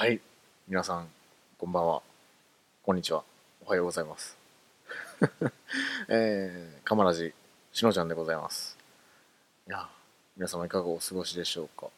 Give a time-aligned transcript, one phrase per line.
[0.00, 0.18] はい。
[0.66, 1.08] 皆さん、
[1.58, 2.00] こんばんは。
[2.82, 3.22] こんにちは。
[3.66, 4.34] おはようございます。
[6.08, 7.34] えー、かまらじ、
[7.70, 8.78] しのちゃんでございます。
[9.68, 9.90] いや、
[10.38, 11.88] 皆様いかがお過ごしでしょうか。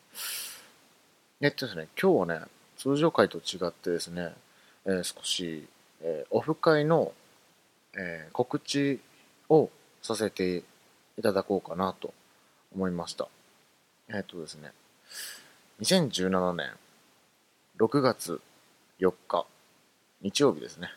[1.41, 2.47] えっとですね、今日はね、
[2.77, 4.35] 通常回と違ってですね、
[4.85, 5.69] えー少し、
[6.01, 7.15] えーオフ会の、
[7.95, 9.01] えー告知
[9.49, 9.71] を
[10.03, 10.65] させて
[11.17, 12.13] いただこうかなと
[12.75, 13.29] 思いました。
[14.09, 14.73] えっとですね、
[15.81, 16.77] 2017年
[17.79, 18.41] 6月
[19.01, 19.47] 4日、
[20.21, 20.91] 日曜日ですね。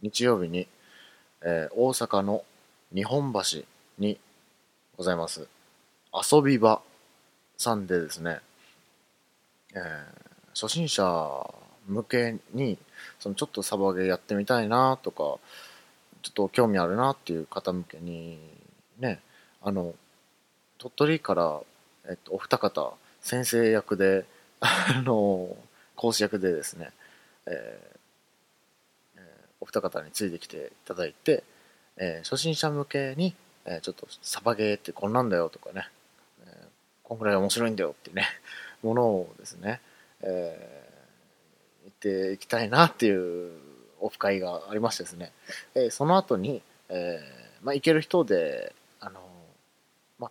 [0.00, 0.68] 日曜日に、
[1.42, 2.44] えー大阪の
[2.94, 3.62] 日本橋
[3.98, 4.18] に
[4.96, 5.48] ございます
[6.32, 6.80] 遊び場
[7.56, 8.38] さんでですね、
[9.74, 9.80] えー
[10.54, 11.50] 初心者
[11.88, 12.78] 向けに
[13.18, 15.38] そのちょっとサバゲーやってみたいなとかちょ
[16.30, 18.38] っと興味あるなっていう方向けに
[18.98, 19.20] ね
[19.62, 19.94] あの
[20.78, 21.60] 鳥取から、
[22.08, 24.24] えっと、お二方先生役で
[24.60, 25.56] あの
[25.96, 26.90] 講師役でですね、
[27.46, 27.98] えー
[29.16, 31.42] えーお二方についてきていただいて、
[31.96, 33.34] えー初心者向けに、
[33.66, 35.88] えーちょっとサバゲーってこんなんだよとかね、
[36.42, 36.66] えー
[37.02, 38.26] こんぐらい面白いんだよっていうね
[38.82, 39.80] ものをですね、
[40.22, 40.88] えー
[41.84, 43.58] 言っていきたいなっていう
[44.00, 45.32] オフ会がありましてですね、
[45.74, 49.20] えーその後に、えーまあ、行ける人であの
[50.18, 50.30] まあ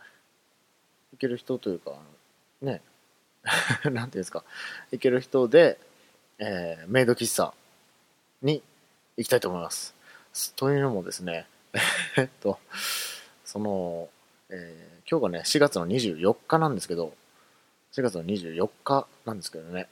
[1.12, 2.00] 行ける人というか
[2.62, 2.82] ね
[3.90, 4.44] なんていうんですか。
[4.92, 5.80] 行ける人で、
[6.40, 7.54] えーメイド喫茶
[8.42, 8.62] に
[9.18, 9.96] 行きたいと思います。
[10.56, 11.48] というのもですね、
[12.18, 12.60] えっと、
[13.46, 14.10] その、
[14.50, 17.16] えー今日がね、4月の24日なんですけど、
[17.94, 19.88] 4月の24日なんですけどね、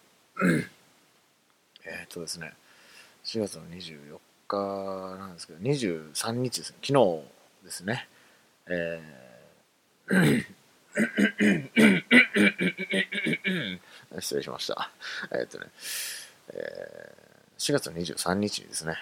[1.86, 2.54] えっとですね、
[3.24, 4.20] 4月の24
[4.50, 7.24] 日なんですけど、23日ですね、昨日
[7.64, 8.10] ですね、
[8.68, 10.55] えー
[14.20, 14.90] 失礼しました。
[15.34, 15.66] えっとね、
[16.50, 17.26] えー
[17.58, 18.96] 4月23日にですね、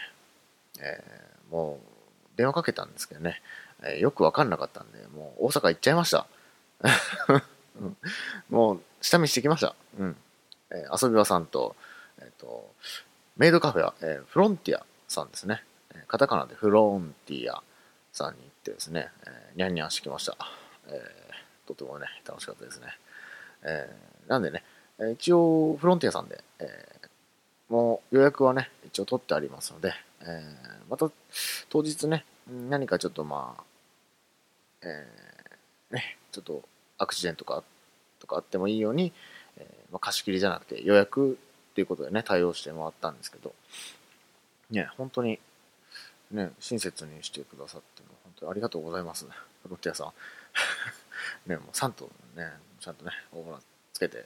[0.79, 3.41] えーもう電話かけたんですけどね、
[3.84, 6.28] えーよくわかんなかったんで、もう大阪行っちゃいました。
[7.79, 7.97] う ん
[8.50, 9.75] もう下見してきました。
[10.00, 10.16] うん。
[10.72, 11.75] えー遊び場さんと、
[12.19, 12.73] えっ、と、
[13.38, 15.63] メイドカフェは、えーフロンティアさんですね。
[16.07, 17.63] カタカナでフロンティア
[18.12, 20.35] さんに行ってですね、えーニャンニャンしてきました。
[20.88, 21.22] えー
[21.68, 22.88] とてもね、楽しかったですね。
[23.63, 24.63] えーなんでね、
[25.13, 27.03] 一応フロンティアさんで、えー
[27.69, 31.09] もう予約はね、一応取ってありますので、えーまた
[31.69, 32.25] 当日ね、
[32.69, 33.63] 何かちょっとまあ、
[34.84, 36.63] えーね、ちょっと
[36.97, 37.63] アクシデントか
[38.19, 39.12] とかあってもいいように、
[39.57, 41.38] えまあ、貸し切りじゃなくて予約
[41.72, 43.53] っていうことでね、対応してもらったんですけど、
[44.72, 45.40] ね、本当に、
[46.31, 49.31] ね、親切にしてくださって、本当にありがとうございます、フ
[49.69, 50.13] ロンティアさん。
[51.45, 53.61] ね、もう3頭ね、ちゃんとね、オーバー
[53.94, 54.25] つけて、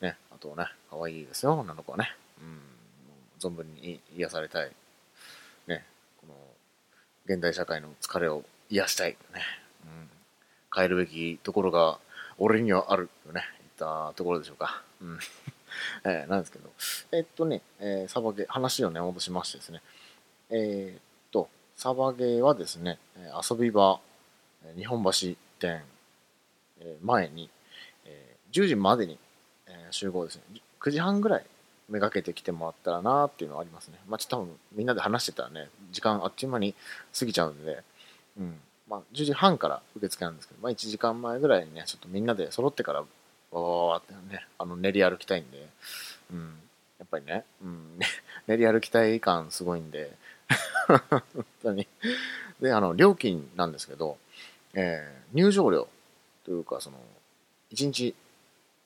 [0.00, 2.14] ね、あとね、可愛いですよ、女の子はね。
[2.40, 2.60] うん、
[3.40, 4.70] 存分に癒されたい。
[5.66, 5.84] ね、
[6.20, 6.34] この、
[7.26, 9.10] 現代社会の疲れを癒したい。
[9.34, 9.42] ね、
[9.84, 10.08] うん、
[10.74, 11.98] 変えるべきところが、
[12.38, 13.10] 俺にはある。
[13.26, 14.82] とね、いったところでしょうか。
[15.00, 15.18] うん。
[16.04, 16.70] えーなんですけど、
[17.12, 19.82] えっとね、えーサバゲー、話をね、戻しましてですね、
[20.50, 22.98] えーっと、サバゲーはですね、
[23.50, 24.00] 遊び場、
[24.76, 25.82] 日本橋店、
[27.02, 27.50] 前に、
[28.04, 29.18] え10時までに、
[29.66, 30.42] え集合ですね。
[30.80, 31.44] 9時半ぐらい
[31.88, 33.98] めがけて来てもらったらなっていうのはありますね。
[34.08, 36.74] まあちょっと多分みんなで話してたらね、時間あっという間に
[37.18, 37.82] 過ぎちゃうんで、
[38.38, 38.54] うん。
[38.88, 43.06] まあ10時半から受付なんですけど、まあ1時間前ぐらいにね、ちょっとみんなで揃ってから、わ
[43.50, 45.66] わわわってね、あの練り歩きたいんで、
[46.32, 46.54] うん。
[46.98, 47.98] やっぱりね、うん、
[48.46, 50.12] 練り歩きたい感すごいんで、
[51.10, 51.22] 本
[51.62, 51.86] 当に。
[52.60, 54.18] で、あの、料金なんですけど、
[54.74, 55.88] えー入場料
[56.48, 56.96] というか、その、
[57.72, 58.14] 1日、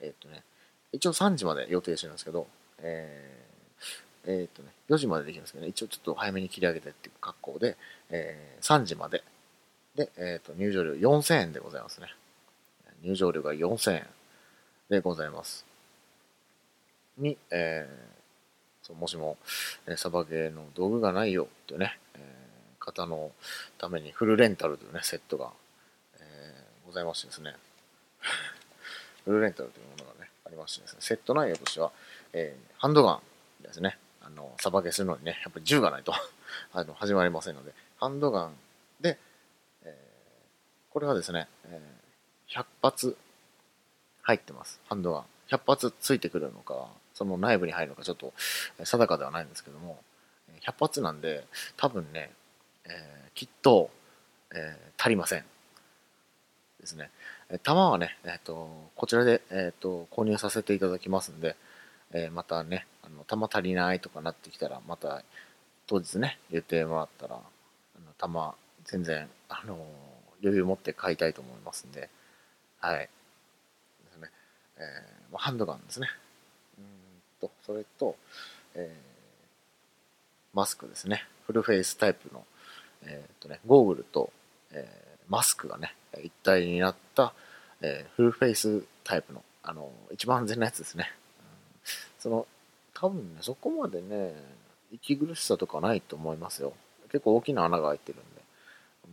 [0.01, 0.43] えっとね、
[0.91, 7.77] 一応3時まで予定してるんですけど、えーえーっとね、4時までできるんですけどね、一応ちょっと早めに切り上げてっていう格好で、
[8.11, 9.23] えー3時まで。
[9.95, 12.09] で、えっと、入場料4000円でございますね。
[13.03, 14.07] 入場料が4000円
[14.89, 15.65] でございます。
[17.17, 18.13] に、えー
[18.85, 19.37] そうもしも、
[19.87, 23.31] えーサバゲーの道具がないよっていうね、えー方の
[23.79, 25.53] ためにフルレンタルというね、セットが、
[26.93, 27.57] ございましてですね、
[29.25, 31.91] フルーレンタルというものがね、ありましてですね、セット内容としては、
[32.35, 33.23] えーハンドガン
[33.63, 36.13] ですね、あの、サバゲするのにね、やっぱり銃がないと。
[36.75, 38.57] あの始まりませんので、ハンドガン
[39.01, 39.19] で、
[39.85, 43.17] えーこれはですね、えー100発
[44.21, 45.27] 入ってます、ハンドガン。
[45.49, 48.35] 100発ついてくるのか、その内部に入るのかちょっと
[48.85, 50.03] 定かではないんですけども、
[50.61, 51.47] 100発なんで、
[51.79, 52.31] 多分ね、
[52.85, 53.91] えーきっと、
[54.51, 55.45] えー足りません。
[56.83, 57.11] ですね。
[57.49, 61.57] えー弾はね、えっ、と、こちらで、えっ、と、購入させていただきますんで、
[62.13, 65.23] えー、またね、あの、玉足りないとかなってきたら、また、
[65.87, 69.87] 当日ね、言ってもらったら、あの玉、全然、あの
[70.43, 72.11] 余裕を持って買いたいと思いますんで、
[72.81, 72.99] はい。
[72.99, 73.09] で
[74.13, 74.31] すね。
[74.79, 76.09] えー、ハンドガンですね。
[76.79, 76.85] うん
[77.41, 78.17] と、それと、
[78.75, 81.27] えー、マスクですね。
[81.47, 82.45] フルフェイスタイプの、
[83.05, 84.33] えっ、とね、ゴーグルと、
[84.73, 87.35] えー、マスクがね、一体になった、
[87.81, 91.11] えー、フルフェイスタイプの、あの、一番安全なやつですね。
[91.39, 92.47] うん、その、
[92.95, 94.35] 多分ね、そこまでね、
[94.93, 96.75] 息苦しさとかないと思いますよ。
[97.11, 98.43] 結構大きな穴が開いてるんで。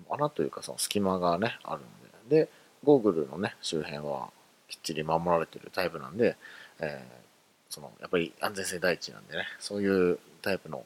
[0.10, 2.44] 穴というかその隙間がね、あるんで。
[2.46, 2.50] で、
[2.84, 4.30] ゴーグルのね、周辺は
[4.68, 6.38] きっちり守られてるタイプなんで、
[6.80, 10.86] えー、その、やっぱり安全性第一なんでね、そういうタイプの、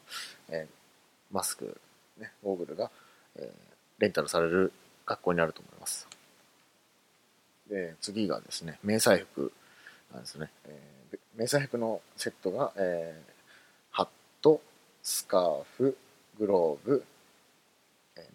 [0.50, 1.80] えー、マスク、
[2.18, 2.90] ね、ゴーグルが、
[3.36, 4.72] えー、レンタルされる
[5.06, 6.08] 学校になると思います。
[7.70, 9.52] で、次がですね、迷彩服
[10.12, 10.50] なんですね。
[10.66, 13.34] えー、迷彩服のセットが、えー、
[13.92, 14.08] ハッ
[14.42, 14.62] ト、
[15.02, 15.98] スカーフ、
[16.38, 17.06] グローブ、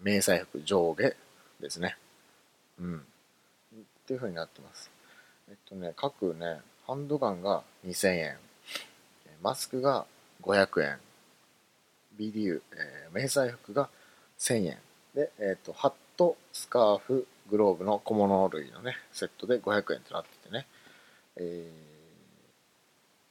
[0.01, 1.13] 迷彩服上下
[1.59, 1.97] ですね。
[2.79, 2.97] うん。
[2.97, 3.01] っ
[4.07, 4.89] ていう風になってます。
[5.49, 8.37] えっとね、各ね、ハンドガンが2000円、
[9.41, 10.05] マスクが
[10.41, 10.97] 500円、
[12.17, 13.89] BDU、えー、迷彩服が
[14.37, 14.77] 1000円、
[15.15, 20.67] で、えっと、ハット、スカーフ、グローブの小物類のね、セットで500円となっててね、
[21.37, 21.71] え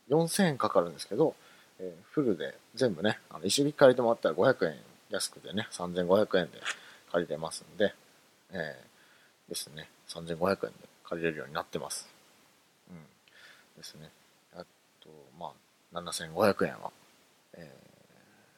[0.09, 1.35] ー、4000円かかるんですけど、
[1.79, 4.77] えー、フルで全部ね、あの一緒に借りてもらったら500円
[5.11, 6.61] 安くてね、3500円で
[7.13, 7.95] 借りれますんで、
[8.53, 10.73] えー、ですね、3500円で
[11.05, 12.09] 借りれるようになってます。
[12.91, 12.97] うん。
[13.77, 14.11] ですね。
[14.55, 14.65] あ
[15.03, 15.53] と、ま
[15.93, 16.91] あ、7500円は、
[17.53, 17.71] え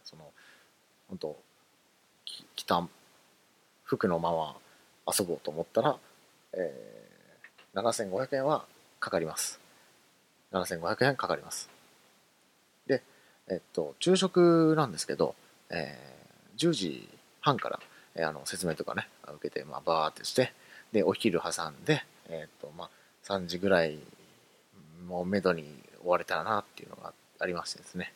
[0.04, 0.22] ー、その、
[1.08, 1.36] 本当
[2.54, 2.86] 着た
[3.96, 4.56] 服のまま
[5.12, 5.98] 遊ぼうと思ったら、
[6.52, 8.64] えー、7500円は
[9.00, 9.58] かかります。
[10.52, 11.68] 7500円かかります。
[12.86, 13.02] で、
[13.48, 15.34] えっと、昼食なんですけど、
[15.70, 17.08] えー、10時
[17.40, 17.80] 半から、
[18.14, 20.52] えー、あの説明とかね、受けて、まあ、バーってして、
[20.92, 22.90] で、お昼挟んで、えっと、まあ、
[23.24, 23.98] 3時ぐらい、
[25.08, 25.64] もうめどに
[26.00, 28.12] 終われたらなっていうのがありましてですね。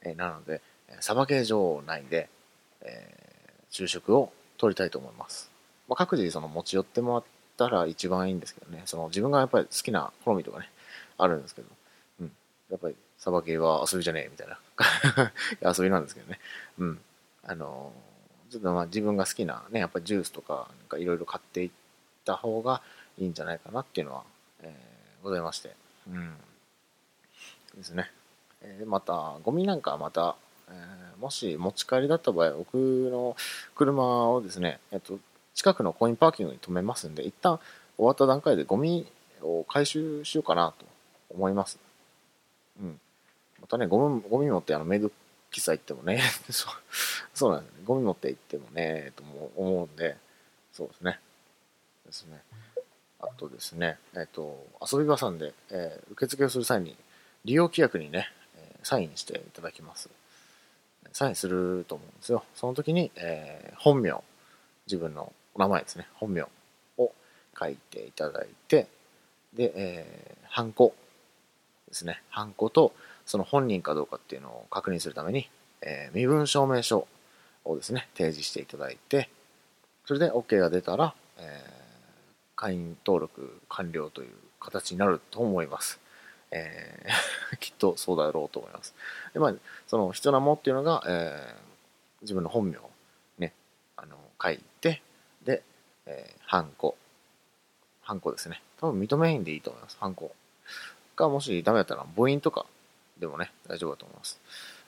[0.00, 0.62] えー、なので、
[1.00, 2.30] サバゲー場内で、
[2.80, 5.50] えー、昼食を取りたいと思います。
[5.88, 7.24] まあ、各自その持ち寄ってもらっ
[7.56, 10.70] たら一番いいんですけどね、その自分がやっぱり好きな好みとかね、
[11.18, 11.68] あるんですけど、
[12.20, 12.32] うん、
[12.70, 14.58] やっぱりサバゲーは遊びじゃねえみたいな。
[15.76, 16.38] 遊びなんですけどね、
[16.78, 17.00] うん、
[17.44, 17.92] あの
[18.50, 21.70] ちょっとまあ自分が好きなね、やっぱりジュースとかなんかいろいろ買っていっ
[22.24, 22.82] た方が
[23.18, 24.24] いいんじゃないかなっていうのは、
[24.62, 25.74] えー、ございまして、
[26.08, 26.34] うん、
[27.76, 28.10] ですね。
[28.62, 30.36] えー、また、ゴミなんかまた、
[30.70, 33.36] えー、もし持ち帰りだった場合、僕の
[33.74, 35.18] 車をですね、えっと、
[35.54, 37.58] 近くのコインパーキングに止めますんで、一旦
[37.96, 39.06] 終わった段階でゴミ
[39.42, 40.86] を回収しようかなと
[41.30, 41.78] 思います。
[42.80, 43.00] うん。
[43.60, 45.10] またね、ゴミゴミ持ってあのメイド
[45.52, 46.72] 喫茶行ってもねそう、
[47.34, 47.82] そうなんですね。
[47.84, 49.22] ゴミ持って行ってもね、と
[49.56, 50.16] 思うんで、
[50.72, 51.20] そうですね。
[52.06, 52.40] ですね。
[53.20, 56.96] あとですね、えっ、と、遊び場さんで、えー、受付をする際に、
[57.44, 60.08] 利用規約にね、え、サインしていただきます。
[61.12, 62.44] サインすると思うんですよ。
[62.54, 64.22] その時に、えー、本名、
[64.86, 66.42] 自分の名前ですね、本名
[66.96, 67.12] を
[67.58, 68.86] 書いていただいて、
[69.52, 70.94] で、えー、ハンコ
[71.88, 72.92] ですね、ハンコと
[73.26, 75.48] その本人かどうかっていうのを確認するために、
[75.82, 77.06] えー、身分証明書
[77.64, 79.28] をですね、提示していただいて、
[80.06, 86.00] それで OK が出たら、えー、会員登録完了という形になると思います。
[86.50, 88.94] えー、 きっとそうだろうと思います。
[89.32, 89.54] で、まあ、
[89.86, 91.54] その必要なもっていうのが、えー、
[92.22, 92.90] 自分の本名を
[93.38, 93.52] ね、
[93.96, 95.02] あの、書いて、
[95.42, 95.62] で、
[96.06, 96.96] えー、ハンコ。
[98.02, 98.62] ハンコですね。
[98.80, 99.96] 多分認めへんでいいと思います。
[99.98, 100.34] ハンコ。
[101.16, 102.66] が、もしダメだったら母音とか
[103.18, 104.40] でもね、大丈夫だと思います。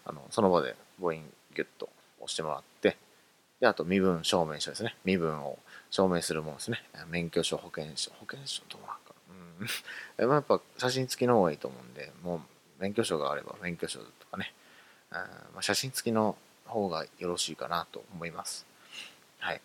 [0.05, 1.15] あの、その場で母音
[1.55, 1.89] ギュッと
[2.19, 2.97] 押してもらって、
[3.61, 4.97] で、あと身分証明書ですね。
[5.05, 5.59] 身分を
[5.91, 6.83] 証明するものですね。
[7.09, 9.12] 免許証、保険証、保険証どうなんか
[10.19, 10.31] うん。
[10.31, 12.41] やっぱ写真付きの方がいいと思うんで、もう
[12.83, 14.53] 免許証があれば免許証とかね、
[15.11, 18.67] あまあ、写真付きの方がよろしいかなと思います。
[19.39, 19.61] はい。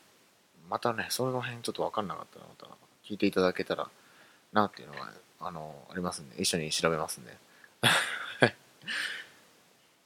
[0.69, 2.67] またね、その辺ちょっとわかんなかったら、また
[3.05, 3.89] 聞いていただけたら
[4.53, 7.37] なっていうのが、あの、ありますんで、一緒に調べますんで。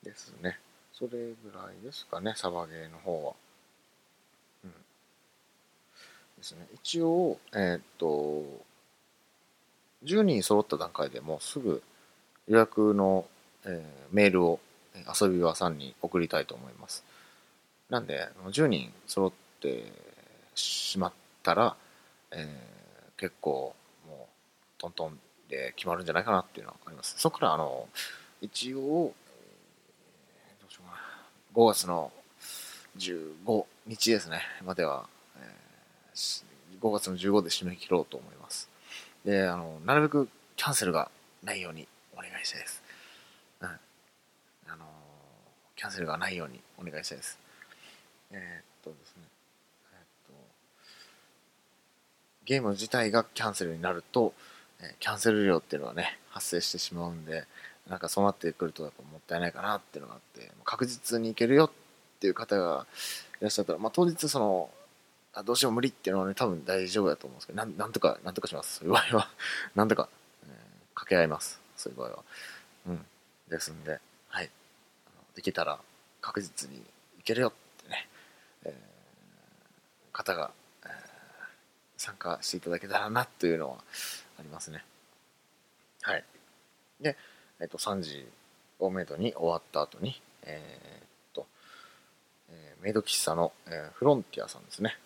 [0.04, 0.60] ですね。
[0.94, 3.34] それぐらいですかね、サバゲーの方は。
[4.64, 4.72] うん。
[6.38, 6.68] ですね。
[6.76, 8.44] 一応、えー、っと、
[10.04, 11.82] 10人揃った段階でもうすぐ
[12.48, 13.26] 予約の、
[13.66, 14.60] えー、メールを
[15.22, 17.04] 遊び場さんに送りたいと思います。
[17.90, 19.84] なんで、10人揃って
[20.56, 21.76] しまったら、
[22.32, 23.76] えー、結構
[24.08, 24.28] もう
[24.78, 27.16] トントンで決まるんじゃないかなっていうのはあります。
[27.18, 27.88] そこからあの、
[28.42, 31.02] 一応、えーどうしようかな。
[31.54, 32.12] 5月の
[32.98, 36.44] 15日ですね、までは、えー
[36.82, 38.71] 5月の15で締め切ろうと思います。
[39.26, 41.10] で、あの、なるべくキャンセルが
[41.44, 42.84] ないようにお願いしたいです。
[43.62, 43.68] うん。
[43.68, 44.86] あの、
[45.76, 47.40] キャンセルがないようにお願いしたいです。
[48.32, 49.24] えーっとですね、
[49.94, 50.34] えーっと、
[52.46, 54.34] ゲーム自体がキャンセルになると、
[54.82, 57.46] えキャンセル料っていうのはね、発生してしまうんで、
[57.88, 61.70] なんかそうなってくるとやっぱもったいないかなっていうのがあって、確実にいけるよっ
[62.20, 62.86] ていう方が
[63.40, 64.70] いらっしゃったら、まあ当日その、
[65.34, 68.80] あどうしても無理っていうのはね、多分大丈夫だと思うんですけど、なんなんとか、なんとかします。
[68.80, 69.30] そういう場合は、
[69.76, 70.10] なんとか、
[70.44, 70.50] えー
[70.94, 71.60] 掛け合います。
[71.78, 72.24] そういう場合は。
[72.88, 73.06] うん。
[73.48, 74.50] ですんで、はい。
[75.36, 75.80] できたら
[76.20, 76.78] 確実に
[77.20, 78.10] いけるよってね、
[78.66, 80.52] えー方が、
[80.84, 80.92] えー
[81.98, 83.78] 参加していただけたらなというのは
[84.40, 84.84] ありますね。
[86.02, 86.26] はい。
[87.00, 87.16] で、
[87.60, 88.28] えっ、と、3時
[88.80, 91.48] をめどに終わった後に、えーっと、
[92.50, 94.98] えーメイド喫茶の、えーフロンティアさんですね。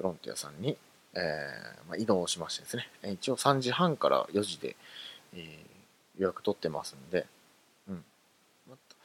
[0.00, 0.78] フロンティアさんに、
[1.14, 4.76] えーまあ、移動しましてですね、一応3時半から4時で、
[5.34, 5.70] えー
[6.18, 7.26] 予約取ってますんで、
[7.88, 8.04] うん。
[8.68, 8.96] また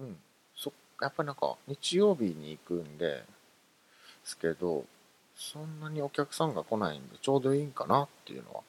[0.00, 0.16] うん。
[0.56, 3.24] そやっぱりなんか、日曜日に行くんで、で
[4.24, 4.86] すけど、
[5.36, 8.62] そんなにお客さんが来ないんで、ちょうどいいんかなっていうのは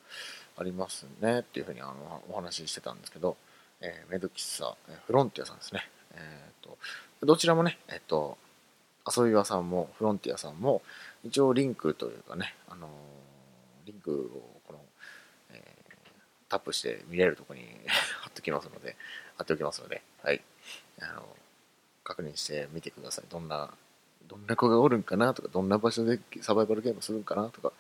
[0.58, 3.38] ありますねっていうふうにあのお話ししてたんですけど、
[3.80, 5.88] えーメド喫茶、えーフロンティアさんですね。
[6.16, 6.78] えーと、
[7.26, 8.38] どちらもね、えっ、と、
[9.06, 10.82] 遊び場さんもフロンティアさんも、
[11.24, 12.90] 一応リンクというかね、あの
[13.86, 14.80] リンクをこの、
[15.52, 15.84] えー
[16.54, 17.66] タップして見れるとこに
[18.22, 18.96] 貼っておきますので、
[19.38, 20.44] 貼っておきますので、はい。
[21.02, 21.36] あの、
[22.04, 23.26] 確認してみてください。
[23.28, 23.74] どんな、
[24.28, 27.74] どんな子がおるんかなとか、どんな場所でサバイバルゲームするんかなとか、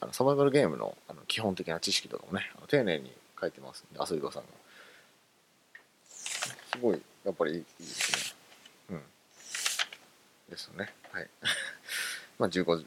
[0.00, 4.48] あのサバイバルゲームのあの基本的な知識とかもね、丁寧に書いてますんで、遊び場さんが。
[6.08, 8.35] すごい、やっぱりいいですね。
[10.48, 10.92] ですよね。
[11.10, 11.28] はい。
[12.38, 12.86] まあ、15時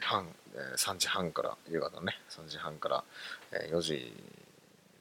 [0.00, 0.34] 半、
[0.76, 3.04] 3時半から、夕方のね、3時半から、
[3.52, 4.12] 4時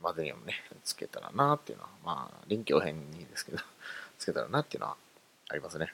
[0.02, 3.60] までにもね、つけたらなっていうのは、まあ、臨機応変にですけど、
[4.18, 4.98] つけたらなっていうのは
[5.50, 5.94] ありますね。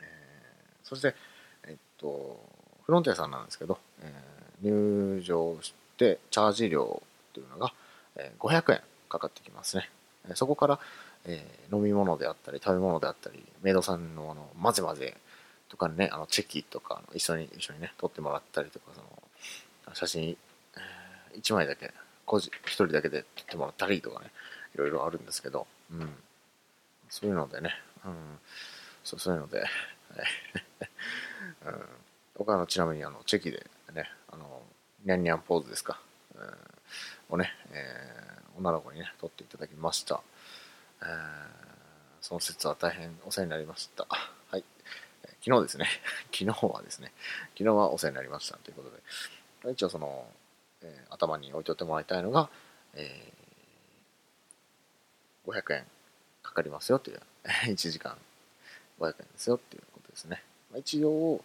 [0.00, 1.16] えーそして、
[1.64, 2.40] えっと、
[2.84, 7.02] フロンティアさんなんですけど、えー入場してチャージ料
[7.34, 7.74] というのが、
[8.16, 9.90] えー500円かかってきますね。
[10.34, 10.80] そこから、
[11.26, 15.16] えー飲み物であったり、食べ物であったり、メイドさんのあの混ぜ混ぜ
[15.68, 20.36] とかね、あのチェキとか一緒に一緒にね、撮ってもらったりとか、その写真、
[21.34, 21.92] 1枚だけ、
[22.24, 24.30] 個人、1人だけで撮ってもらったりとかね、
[24.74, 26.14] いろいろあるんですけど、うん。
[27.08, 27.70] そういうのでね、
[28.04, 28.12] うん、
[29.02, 29.68] そうそういうので、はい。
[31.66, 31.88] うん、
[32.36, 34.62] 僕はあのちなみにあのチェキでね、あの、
[35.04, 36.00] ニャンニャンポーズですか、
[36.36, 37.34] うん。
[37.34, 38.26] をね、えー
[38.58, 40.22] 女の子にね、撮っていただきました。
[41.02, 41.46] えー
[42.22, 44.04] その説は大変お世話になりました。
[44.08, 44.64] はい。
[45.44, 45.86] 昨日ですね、
[46.36, 47.12] 昨日はですね、
[47.52, 48.90] 昨日はお世話になりましたということ
[49.66, 50.28] で、一応その、
[50.82, 52.50] えー頭に置いといてもらいたいのが、
[52.94, 53.36] えー
[55.52, 55.86] 500円
[56.42, 58.18] かかりますよという、 1時間
[58.98, 60.42] 500円ですよっていうことですね。
[60.72, 61.44] まあ、一応、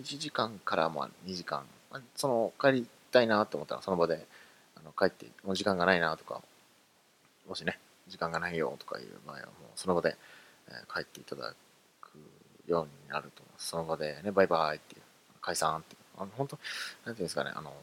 [0.00, 4.24] 1時間からまあ2時間、まあその帰りたいなと思ったらその場で
[4.76, 6.40] あの帰って、もう時間がないなとか、
[7.46, 7.80] もしね、
[8.12, 10.16] 時間がないよとかいう場合はもうその場で、
[10.68, 11.54] え帰っていただ
[12.00, 12.10] く
[12.66, 13.68] ようになると思います。
[13.68, 15.02] その場でね、バイバイっていう、
[15.40, 16.58] 解散っていう、あの本当、
[17.06, 17.74] なんていうんですかね、あの、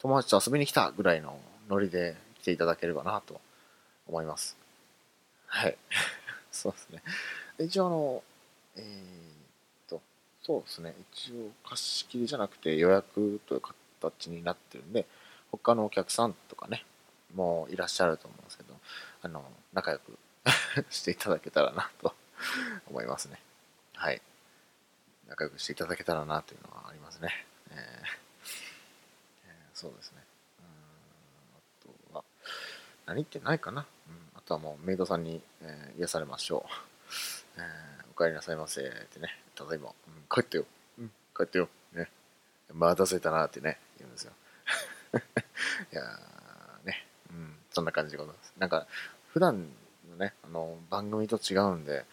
[0.00, 1.38] 友達と遊びに来たぐらいの
[1.68, 3.40] ノリで来ていただければなと
[4.08, 4.56] 思います。
[5.46, 5.78] はい。
[6.50, 7.02] そうですね。
[7.60, 8.24] 一応あの、
[8.76, 10.02] えーっと、
[10.42, 10.94] そうですね。
[11.12, 15.06] 一応貸し切りじゃなくて予約という形になってるんで、
[15.52, 16.84] 他のお客さんとかね、
[17.34, 18.71] もういらっしゃると思うんですけど、
[19.22, 20.18] あの、仲良く
[20.90, 22.14] していただけたらなと
[22.88, 23.40] 思いますね。
[23.94, 24.20] はい。
[25.28, 27.46] 仲良くしていただけたらなというのはありますね。
[27.70, 30.22] えーえーそうですね。
[30.60, 30.66] うん
[31.56, 32.24] あとは、
[33.06, 33.86] 何言ってないかな。
[34.08, 36.72] うん、あとはもうメイドさんに、えー癒されましょう。
[37.58, 39.38] えーお帰りなさいませってね。
[39.54, 40.66] ただいま、うん、帰ってよ。
[40.98, 41.68] うん、帰ってよ。
[41.92, 42.10] ね。
[42.72, 44.32] 待たせたなってね、言うんですよ。
[45.92, 46.02] いや、
[47.72, 48.52] そんな感じでございます。
[48.58, 48.86] なんか、
[49.32, 49.66] 普段
[50.10, 52.04] のね、あの、番組と違うんで、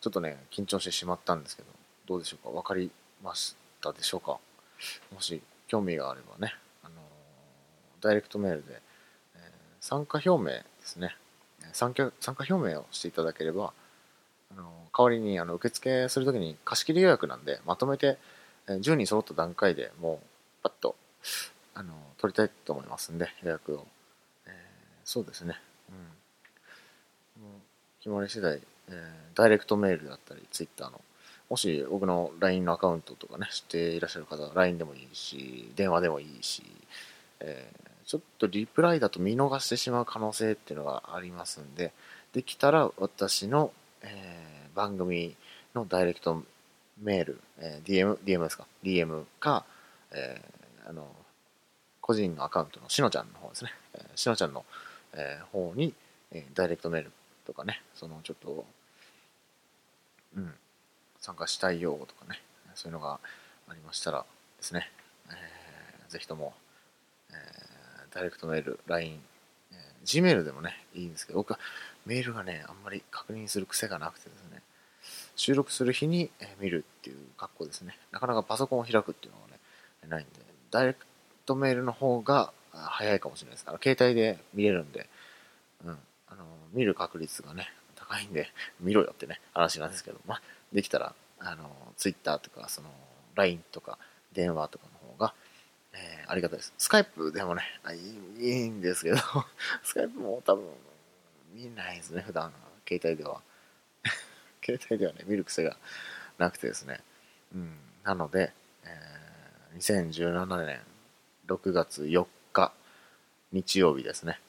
[0.00, 1.68] ちょっとね、緊張してしまったんですけど、
[2.06, 2.50] どうでしょうか？
[2.50, 2.90] わかり
[3.22, 4.38] ましたでしょうか？
[5.12, 6.94] もし興味があればね、あの
[8.00, 8.80] ダイレクトメールで、
[9.34, 9.40] えー
[9.80, 11.16] 参加表明ですね。
[11.72, 13.72] 参加参加表明をしていただければ、
[14.52, 18.18] あの代わりにあの受付するときに貸し切り予約なんで、まとめて、
[18.68, 20.26] 10人揃った段階でもう、
[20.62, 20.94] パッと、
[21.74, 23.86] あの取りたいと思いますんで、予約を。
[25.06, 25.54] えーそうですね。
[27.38, 27.42] うん。
[27.42, 27.52] もう
[28.00, 31.00] 決まり次第、えー、ダイレクトメールだったり、ツイッターの、
[31.48, 36.64] もし僕の LINE のアカウントとかね、知っていらっしゃる方は LINE でもいいし、電話でもいいし、
[37.38, 41.92] えー、ちょっとリプライだと見逃してしまう可能性っていうのがありますんで、
[42.32, 43.70] できたら私の、
[44.02, 45.36] えー、番組
[45.76, 46.42] のダイレクト
[47.00, 49.64] メール、えー、DM、DM ですか ?DM か、
[50.10, 51.06] えー、あの、
[52.00, 53.70] 個人のアカウントのしのちゃんの方ですね。
[53.94, 54.64] えー、しのちゃんの、
[55.16, 55.94] え、方に、
[56.30, 57.12] えー、ダイレクトメール
[57.46, 58.64] とかね、そのちょっと、
[60.36, 60.54] うん、
[61.20, 62.40] 参加したいよとかね、
[62.74, 63.18] そういうのが
[63.68, 64.24] ありましたら
[64.58, 64.90] ですね、
[65.30, 66.54] えー、ぜひとも、
[67.30, 69.20] えー、ダイレクトメール、LINE、
[69.72, 71.58] え、Gmail でもね、いいんですけど、僕は
[72.04, 74.62] メールがね、あんまり確認する癖がなくてですね、
[75.36, 76.30] 収録する日に
[76.60, 77.96] 見るっていう格好ですね。
[78.10, 79.58] なかなかパソコンを開くっていうのがね、
[80.08, 80.32] ないんで、
[80.70, 81.06] ダイレク
[81.44, 83.64] トメールの方が早いかもしれないです。
[83.66, 85.08] あの携帯で見れるんで、
[85.84, 90.42] うん、あの、見る確率がね、高いんで、 見ろよってね、話なんですけど、まあ、
[90.72, 92.90] できたら、あの、Twitter とか、その、
[93.34, 93.98] LINE とか、
[94.32, 95.34] 電話とかの方が、
[95.92, 96.74] えー、ありがたいです。
[96.78, 97.62] スカイプでもね、
[98.38, 99.16] いいいいんですけど、
[99.82, 100.68] スカイプも多分、
[101.54, 102.52] 見ないですね、普段、
[102.86, 103.42] 携帯では。
[104.64, 105.76] 携帯ではね、見る癖が
[106.38, 107.00] なくてですね。
[107.54, 107.78] うん。
[108.02, 108.52] なので、
[108.84, 110.80] えー、2017年
[111.46, 112.26] 6月4
[113.52, 114.40] 日、曜日ですね。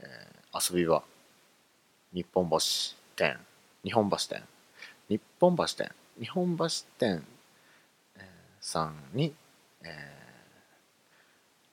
[0.00, 1.02] えー、遊び場、
[2.12, 2.58] 日本橋
[3.16, 3.38] 店、
[3.84, 4.42] 日本橋店、
[5.08, 6.66] 日本橋店、日本橋
[6.98, 7.24] 店、
[8.66, 9.32] さんに、
[9.84, 9.90] えー、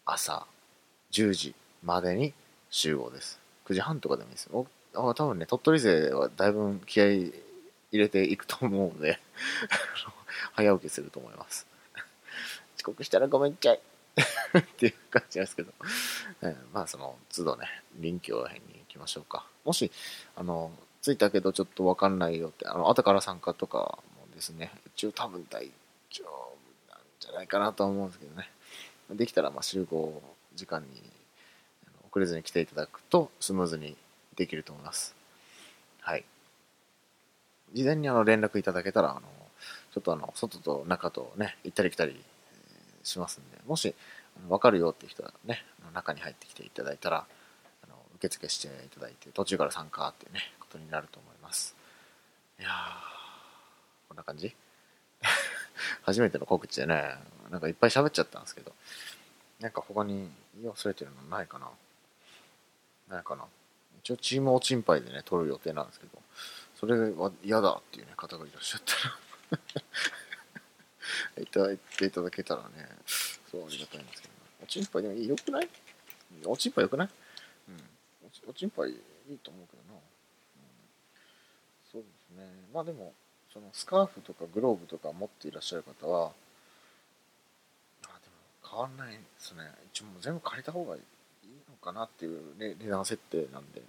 [0.06, 0.46] 朝
[1.12, 2.34] 10時までに
[2.70, 3.40] 集合です。
[3.66, 4.68] 9時半とかでもいいですよ。
[4.94, 7.34] 多分ね、鳥取勢はだいぶ気合い入
[7.94, 9.20] れていくと思うので
[10.54, 11.66] 早起きすると思います。
[12.78, 13.82] 遅刻したらごめんちゃい
[14.58, 15.72] っていう感じですけど、
[16.42, 17.68] えー、まあその都度ね、
[17.98, 19.46] 臨機応変に行きましょうか。
[19.66, 19.92] もし、
[20.36, 23.78] あの、着いたけどちょっとわかんないよって、あの、後から参加とか
[24.20, 25.70] もですね、一応多分大
[26.10, 28.50] 丈夫なんじゃないかなと思うんですけどね。
[29.12, 30.22] できたらまあ集合
[30.56, 31.04] 時間に
[32.10, 33.98] 遅れずに来ていただくとスムーズに
[34.36, 35.16] できると思います。
[36.02, 36.24] はい。
[37.74, 39.22] 事前にあの連絡いただけたら、あの、
[39.94, 42.24] ちょっとあの、外と中とね、行ったり来たり
[43.04, 43.94] しますんで、もし、
[44.50, 45.64] わかるよっていう人はね、
[45.94, 47.26] 中に入ってきていただいたら、
[47.84, 51.76] あの、受付していただいて、途中から参加っていうね、ことになると思います。
[52.60, 52.72] いやー、
[54.08, 54.56] こんな感じ？
[56.04, 57.16] 初めての告知でね、
[57.50, 58.74] なんかいっぱい喋っちゃったんですけど、
[59.60, 61.70] なんか他に言い忘れてるのないかな？
[63.10, 63.46] ないかな？
[64.04, 66.18] 一応チームおちんぱいでね、撮る予定なんですけど、
[66.76, 69.18] それは嫌だっていう、ね、方がいらっしゃったら。
[71.54, 72.68] いただいていただけたらね、
[73.52, 75.70] そうありがたいんですけど、おちんぱいでもいいよくない？
[76.46, 77.10] おちんぱいよくない？
[77.70, 78.50] うん。
[78.50, 78.98] おちんぱいいい
[79.44, 79.94] と思うけどな。
[79.94, 80.02] うん、
[81.92, 82.50] そうですね。
[82.74, 83.14] まあでも、
[83.54, 86.32] そのスカーフとかグローブとか持っていらっしゃる方は、
[88.06, 88.12] あで
[88.66, 89.62] も変わんないですね。
[89.94, 91.02] 一応もう全部借りた方がいい
[91.70, 93.84] のかなっていう、ね、値段設定なんで、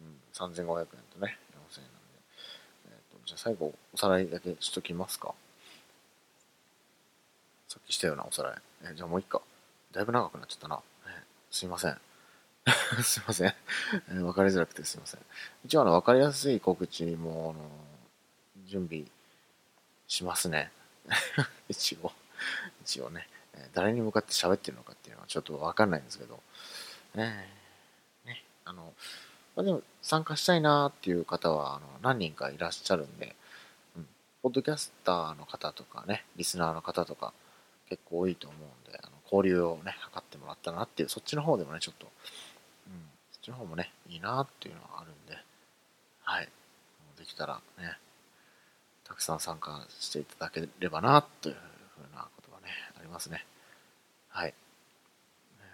[0.00, 1.36] うん、3500円とね、
[1.70, 1.86] 4000円
[3.26, 5.34] じゃあ最後おさらいだけしときますか。
[7.68, 8.54] さっきしたようなおさらい。
[8.90, 9.42] えじゃあもう一回。
[9.92, 10.80] だいぶ長くなっちゃったな。
[11.06, 11.98] えすいません。
[13.02, 13.48] すいません。
[14.08, 15.20] えー、分かりづらくてすいません。
[15.66, 19.04] 一応あの分かりやすい告知もあの準備
[20.06, 20.72] しますね。
[21.68, 22.10] 一応。
[22.82, 26.42] 一応ね、え誰に向かって喋ってるのかっていうのはちょっと分かんないんですけど。
[27.16, 27.52] ね
[28.24, 28.94] ね、あの、
[29.56, 33.36] まあ、でも参加したいなっていう方はあの何人かいらっしゃるんで、
[33.96, 34.08] うん、
[34.42, 37.34] ポッドキャスターの方とかね、リスナーの方とか
[37.88, 42.06] 結構多いと思うんで、あの交流をね、図ってもらったなっていう、そっちの方でもね、ちょっと、
[42.86, 42.92] うん、
[43.32, 45.38] そっちの方もね、いいなっていうのはあるんで、
[46.22, 46.48] はい。
[47.18, 47.98] できたらね、
[49.04, 51.54] たくさん参加していただければな、という
[51.96, 53.46] ふうなことがね、ありますね。
[54.28, 54.54] はい。
[55.60, 55.66] えー、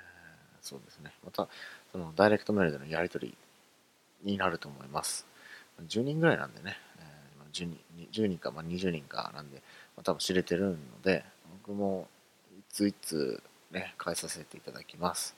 [0.62, 1.12] そうですね。
[1.24, 1.48] また、
[1.90, 3.36] そのダイレクトメールでのやり取
[4.22, 5.26] りになると思います。
[5.82, 9.56] 10人ぐらいなんでね、えー、10, 人10人か、ま、20人かなんで、
[9.96, 11.24] まあ、多分知れてるので、
[11.62, 12.08] 僕も
[12.58, 15.34] いついつね、返させていただきます。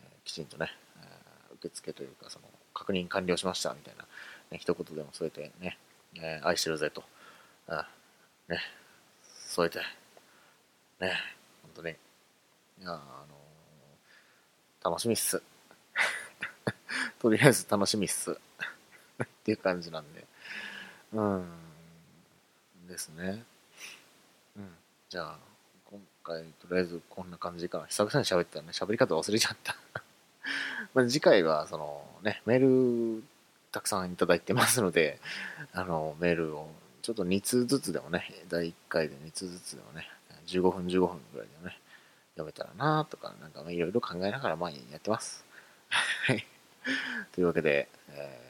[0.00, 4.04] えー、きちんとね、えー、受付というか、その、確認完了しましたみたいな、
[4.50, 5.78] ね、一言でも添えてね、
[6.16, 7.02] えー、愛してるぜと、
[7.68, 7.88] あ
[8.48, 8.58] ね、
[9.46, 9.78] 添えて、
[11.00, 11.14] ね、
[11.62, 11.94] 本当に、い
[12.84, 15.42] や、あのー、楽しみっす。
[17.18, 18.32] とりあえず楽しみっす。
[18.32, 18.36] っ
[19.44, 20.26] ていう感じなんで。
[21.12, 21.44] うん。
[22.88, 23.44] ですね。
[24.56, 24.81] うん。
[25.12, 25.36] じゃあ、
[25.90, 27.84] 今回、とりあえずこんな感じかな。
[27.84, 29.76] 久々に喋ったらね、喋り方忘れちゃった
[30.94, 33.22] まあ、次回は、そのね、メール
[33.72, 35.20] たくさんいただいてますので、
[35.74, 36.66] あの、メールを
[37.02, 40.08] ちょっと2通ずつでもね、第1回で2通ずつでもね、
[40.46, 41.78] 15分15分ぐらいでもね、
[42.30, 45.44] 読めたらなとか、なんかいろいろ考えながら前にやってます。
[45.90, 46.46] はい。
[47.32, 48.40] というわけで、え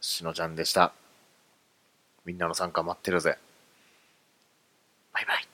[0.00, 0.94] ー、しのちゃんでした。
[2.24, 3.36] みんなの参加待ってるぜ。
[5.12, 5.49] バイバイ